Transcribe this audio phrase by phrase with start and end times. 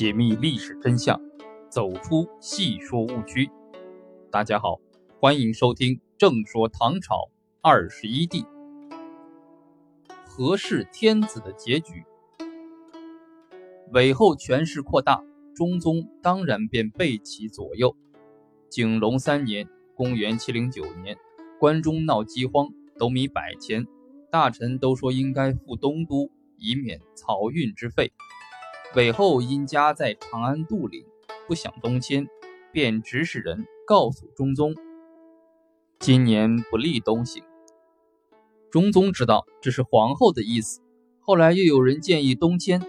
[0.00, 1.20] 解密历史真相，
[1.68, 3.50] 走出戏说误区。
[4.30, 4.80] 大家好，
[5.20, 7.28] 欢迎收听《正说唐朝
[7.60, 8.42] 二十一帝》。
[10.24, 12.02] 何氏天子的结局，
[13.92, 15.22] 韦后权势扩大，
[15.54, 17.94] 中宗当然便被其左右。
[18.70, 21.18] 景龙三年（公元709年），
[21.60, 23.86] 关中闹饥荒，斗米百钱，
[24.30, 28.10] 大臣都说应该赴东都，以免漕运之费。
[28.96, 31.06] 韦后因家在长安杜陵，
[31.46, 32.26] 不想东迁，
[32.72, 34.74] 便指使人告诉中宗
[36.00, 37.44] ：“今年不利东行。”
[38.68, 40.80] 中宗知道这是皇后的意思，
[41.20, 42.82] 后来又有人建议东迁，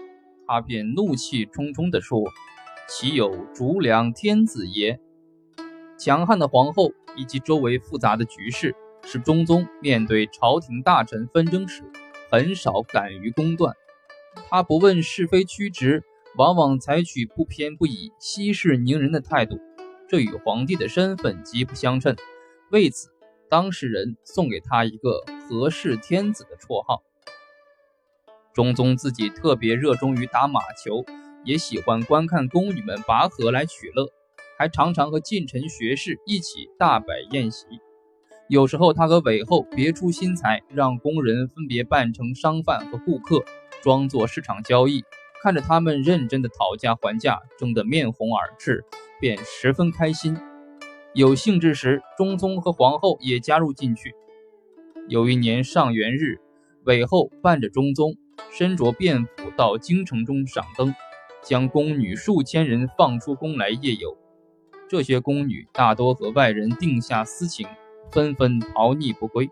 [0.44, 2.20] 他便怒气冲冲地说
[2.90, 4.98] ：“岂有逐良天子也？”
[5.96, 11.84] 强悍的皇后以及周围复杂的局势，使中宗面对朝廷大臣纷争时，
[12.28, 13.72] 很少敢于公断。
[14.48, 16.02] 他不问是非曲直，
[16.36, 19.58] 往往采取不偏不倚、息事宁人的态度，
[20.08, 22.16] 这与皇帝的身份极不相称。
[22.70, 23.10] 为此，
[23.48, 27.02] 当事人送给他一个“和氏天子”的绰号。
[28.54, 31.04] 中宗自己特别热衷于打马球，
[31.44, 34.08] 也喜欢观看宫女们拔河来取乐，
[34.58, 37.66] 还常常和近臣学士一起大摆宴席。
[38.48, 43.42] 有时候，他和韦后别出心裁，让宫人分别扮成商贩和顾客。
[43.82, 45.04] 装作市场交易，
[45.42, 48.84] 看着他们认真的讨价还价，争得面红耳赤，
[49.20, 50.38] 便十分开心。
[51.14, 54.14] 有兴致时，中宗和皇后也加入进去。
[55.08, 56.38] 有一年上元日，
[56.84, 58.14] 韦后伴着中宗，
[58.52, 60.94] 身着便服到京城中赏灯，
[61.42, 64.16] 将宫女数千人放出宫来夜游。
[64.88, 67.66] 这些宫女大多和外人定下私情，
[68.12, 69.50] 纷纷逃匿不归。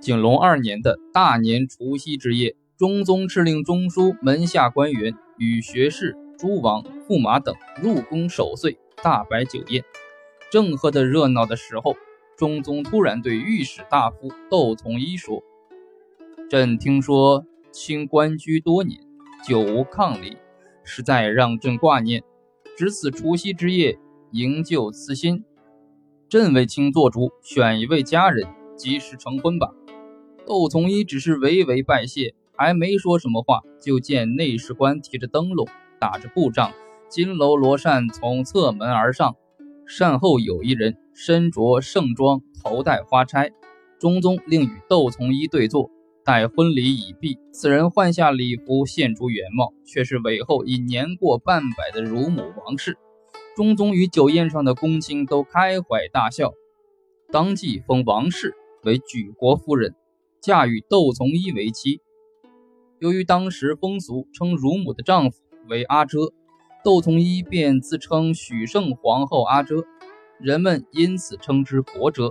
[0.00, 2.54] 景隆二年的大年除夕之夜。
[2.80, 9.84] 中宗敕令中书门下官员与学士、诸王、驸马等入宫守岁，大摆酒宴。
[10.50, 11.94] 正喝得热闹的时候，
[12.38, 15.42] 中宗突然对御史大夫窦从一说
[16.48, 18.98] ：“朕听说卿官居多年，
[19.46, 20.38] 久无抗礼，
[20.82, 22.22] 实在让朕挂念。
[22.78, 23.98] 值此除夕之夜，
[24.32, 25.44] 营救慈心，
[26.30, 29.68] 朕为卿做主，选一位佳人，及时成婚吧。”
[30.48, 32.34] 窦从一只是微微拜谢。
[32.60, 35.66] 还没说什么话，就见内侍官提着灯笼，
[35.98, 36.74] 打着布帐，
[37.08, 39.34] 金楼罗扇从侧门而上。
[39.86, 43.50] 扇后有一人，身着盛装，头戴花钗。
[43.98, 45.90] 中宗令与窦从一对坐，
[46.22, 52.98] 待婚礼已毕，此人换下礼服，现出原貌，却是韦后已年过半百的乳母王氏。
[53.56, 56.52] 中宗与酒宴上的公卿都开怀大笑，
[57.32, 58.54] 当即封王氏
[58.84, 59.94] 为举国夫人，
[60.42, 62.02] 嫁与窦从一为妻。
[63.00, 65.40] 由于当时风俗称乳母的丈夫
[65.70, 66.18] 为阿遮，
[66.84, 69.86] 窦从一便自称许圣皇后阿遮，
[70.38, 72.30] 人们因此称之国遮。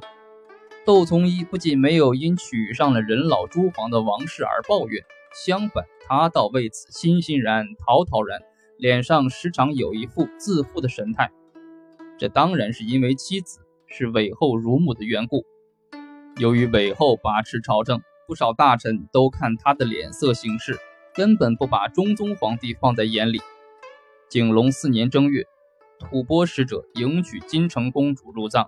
[0.85, 5.03] 窦从一不仅没有因娶上了人老珠黄的王氏而抱怨，
[5.44, 8.40] 相反，他倒为此欣欣然、陶陶然，
[8.78, 11.31] 脸上时常有一副自负的神态。
[12.19, 15.44] 这当然是因为妻子是韦后乳母的缘故。
[16.38, 18.00] 由于韦后把持朝政。
[18.29, 20.78] 不少大臣都看他的脸色行事，
[21.16, 23.41] 根本不把中宗皇帝放在眼里。
[24.29, 25.47] 景隆四年正月，
[25.97, 28.68] 吐蕃使者迎娶金城公主入藏，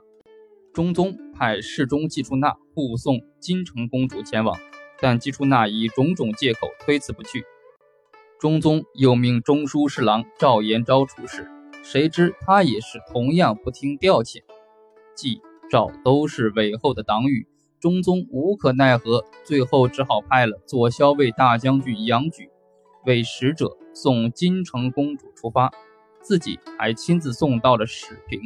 [0.73, 4.59] 中宗派侍中季出纳护送金城公主前往，
[4.99, 7.45] 但季出纳以种种借口推辞不去。
[8.39, 11.47] 中宗又命中书侍郎赵延昭出使，
[11.83, 14.39] 谁知他也是同样不听调遣。
[15.15, 15.39] 季、
[15.69, 17.47] 赵都是韦后的党羽。
[17.81, 22.47] 中宗无可奈何，最后只好派了左骁卫大将军杨举
[23.07, 25.71] 为使者送金城公主出发，
[26.21, 28.39] 自己还亲自送到了始平。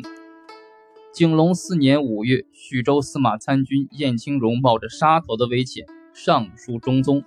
[1.12, 7.22] 景龙四年五月，徐州司马参军燕青荣冒着杀头的危险上书中宗：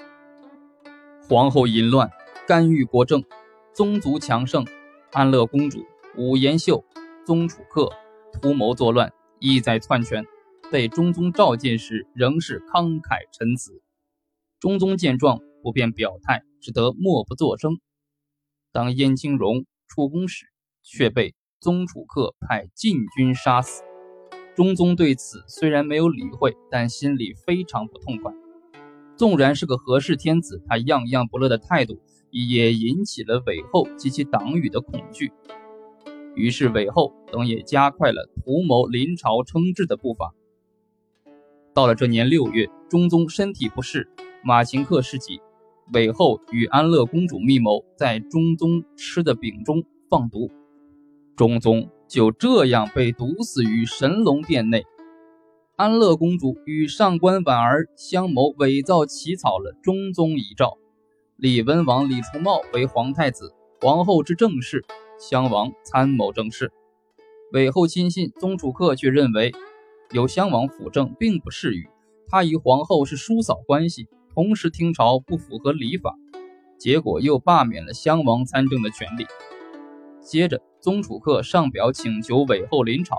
[1.29, 2.11] 皇后淫乱，
[2.47, 3.21] 干预国政；
[3.75, 4.65] 宗族强盛，
[5.13, 5.85] 安乐公主、
[6.17, 6.83] 武延秀、
[7.27, 7.91] 宗楚客
[8.41, 10.25] 图谋作乱，意在篡权。
[10.71, 13.81] 被中宗召见时，仍是慷慨陈词。
[14.61, 17.81] 中宗见状，不便表态，只得默不作声。
[18.71, 20.45] 当燕青荣出宫时，
[20.83, 23.83] 却被宗楚客派禁军杀死。
[24.55, 28.31] 中宗对此虽然没有理会，但心里非常不痛快。
[29.17, 31.99] 纵然是个和氏天子，他样样不乐的态度，
[32.31, 35.33] 也引起了韦后及其党羽的恐惧。
[36.35, 40.35] 于是韦后等也加快了图谋临朝称制的步伐。
[41.79, 44.09] 到了这年六月，中宗身体不适，
[44.43, 45.41] 马秦克失疾，
[45.93, 50.51] 韦后与安乐公主密谋，在中宗吃的饼中放毒，
[51.37, 54.85] 中宗就这样被毒死于神龙殿内。
[55.77, 60.77] 安乐公主与上官婉儿相谋，伪造起草了中宗遗诏。
[61.37, 64.85] 李文王李重茂为皇太子，皇后之正室，
[65.21, 66.73] 襄王参谋政事。
[67.53, 69.53] 韦后亲信宗楚客却认为，
[70.13, 71.85] 有襄王辅政并不适宜，
[72.29, 76.15] 他与皇后是叔嫂关系，同时听朝不符合礼法，
[76.79, 79.27] 结果又罢免了襄王参政的权利。
[80.23, 83.19] 接着，宗楚客上表请求韦后临朝。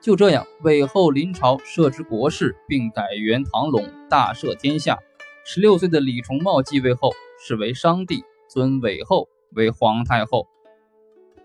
[0.00, 4.96] 就这样，韦后临朝，设置国事，并改元唐隆，大赦天下。
[5.44, 7.10] 十六岁的李重茂继位后，
[7.40, 10.46] 是为商帝，尊韦后为皇太后。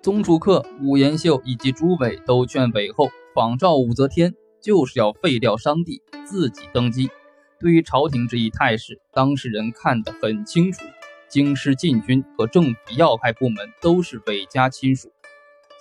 [0.03, 7.11] 宗楚客、武延秀以及朱伟都劝韦后仿照武则天，就是要废掉商帝，自己登基。
[7.59, 10.81] 对于朝廷这一态势，当事人看得很清楚。
[11.27, 15.11] 京师禁军和政府要害部门都是韦家亲属，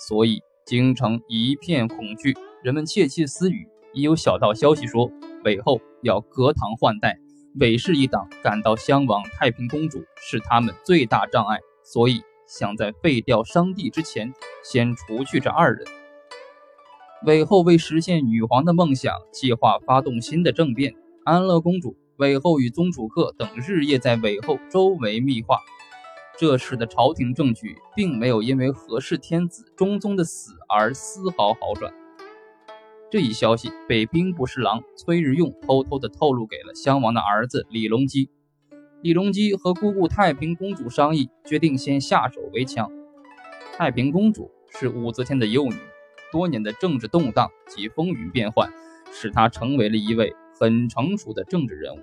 [0.08, 2.34] 所以京城一片恐惧。
[2.62, 5.12] 人们窃窃私语，已有小道消息说
[5.44, 7.18] 韦后要隔堂换代，
[7.60, 14.32] 韦氏一党感到襄王、太平公主是他们最大障碍，所以想在废掉商帝之前
[14.64, 15.84] 先除去这二人。
[17.24, 20.92] 韦后为实现女皇的梦想，计划发动新的政变。
[21.24, 25.60] 安乐公主、韦后与宗楚客等日夜在韦后周围密话，
[26.36, 31.94] 这时的朝廷政局并没有因为和氏天子中宗的死而丝毫好转。
[33.08, 38.30] 这一消息被兵部侍郎崔日用偷偷地透露给了襄王的儿子李隆基。
[39.00, 42.90] 李隆基和姑姑太平公主商议，决定先下手为强。
[43.76, 45.74] 太平公主是武则天的幼女，
[46.32, 48.72] 多年的政治动荡及风云变幻，
[49.12, 52.00] 使他成为了一位很成熟的政治人物。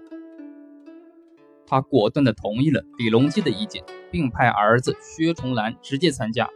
[1.68, 6.48] 他果断地同意了李隆基的意见，并派儿子薛崇兰直接参加。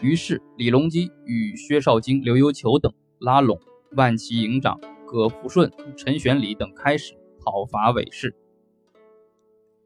[0.00, 2.92] 于是，李隆基与薛绍京、刘幽求等。
[3.18, 3.58] 拉拢
[3.92, 8.34] 万骑营长葛福顺、陈玄礼等开始讨伐韦氏。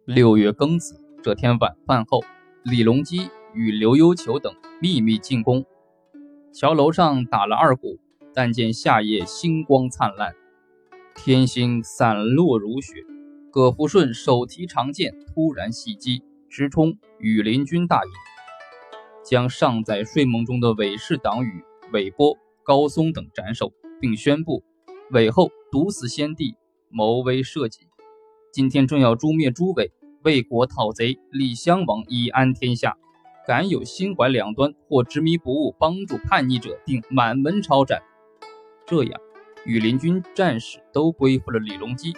[0.05, 2.25] 六月庚子这天晚饭后，
[2.65, 5.65] 李隆基与刘幽求等秘密进攻，
[6.53, 8.01] 桥楼上打了二鼓，
[8.35, 10.35] 但见夏夜星光灿烂，
[11.15, 13.05] 天星散落如雪。
[13.53, 18.11] 葛福顺手提长剑，突然袭击，直冲羽林军大营，
[19.25, 22.37] 将尚在睡梦中的韦氏党羽韦波。
[22.63, 24.63] 高松等斩首，并宣布
[25.11, 26.55] 韦后毒死先帝，
[26.89, 27.89] 谋威社稷。
[28.53, 29.93] 今天正要诛灭朱伟，
[30.23, 32.97] 为国讨贼，立襄王以安天下。
[33.51, 38.01] 敢有心怀两端或执迷不悟，帮助叛逆者，定满门抄斩。
[38.87, 39.21] 这样，
[39.65, 42.15] 羽林军战士都归附了李隆基。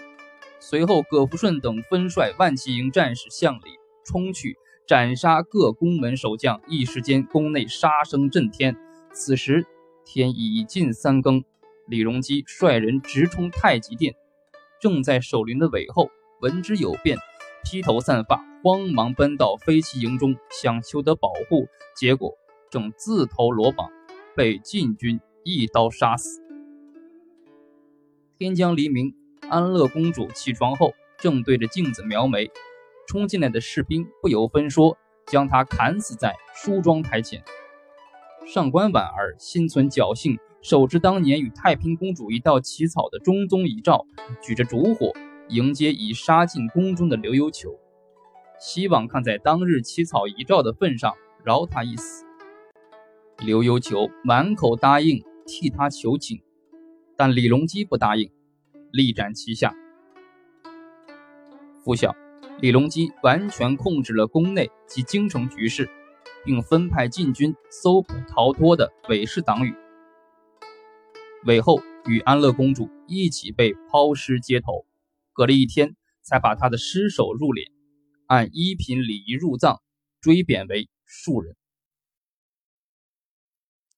[0.60, 6.60] 随后，葛福顺等分率万骑营战士向里冲去，斩杀各宫门守将。
[6.68, 8.76] 一时间，宫内杀声震天。
[9.14, 9.64] 此时。
[10.04, 11.44] 天已近三更，
[11.86, 14.14] 李隆基率人直冲太极殿。
[14.82, 16.10] 正在守灵的韦后
[16.42, 17.16] 闻之有变，
[17.64, 21.66] 披头散发，慌忙奔到飞骑营中，想求得保护。
[21.96, 22.32] 结果
[22.70, 23.90] 正自投罗网，
[24.36, 26.40] 被禁军一刀杀死。
[28.38, 29.14] 天将黎明，
[29.48, 32.50] 安乐公主起床后，正对着镜子描眉，
[33.06, 37.42] 冲进来的士兵不由分说，将她砍死在梳妆台前。
[38.46, 44.04] 上官婉儿心存侥幸，手持当年与太平公主一道起草的中宗遗诏，
[44.42, 45.12] 举着烛火
[45.52, 47.78] 迎接已杀进宫中的刘幽求，
[48.58, 52.24] 希望看在当日起草遗诏的份上饶他一死。
[53.44, 56.42] 刘幽求满口答应替他求情，
[57.16, 58.30] 但李隆基不答应，
[58.90, 59.74] 力斩其下。
[61.84, 62.14] 拂晓，
[62.60, 65.88] 李隆基完全控制了宫内及京城局势。
[66.44, 69.72] 并分派禁军搜捕逃脱的韦氏党羽，
[71.44, 74.84] 韦后与安乐公主一起被抛尸街头，
[75.42, 77.68] 隔了一天才把他的尸首入殓，
[78.28, 79.80] 按一品礼仪入葬，
[80.20, 81.56] 追贬为庶人。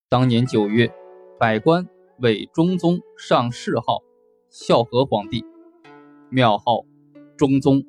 [0.08, 0.90] 当年九月，
[1.38, 1.86] 百官
[2.18, 4.02] 为中宗上谥号
[4.48, 5.44] 孝和皇帝，
[6.30, 6.86] 庙号
[7.36, 7.84] 中宗。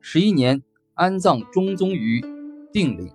[0.00, 0.62] 十一年，
[0.94, 2.24] 安葬中宗于。
[2.72, 3.12] 定陵，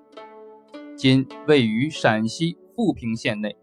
[0.96, 3.58] 今位于陕西富平县内。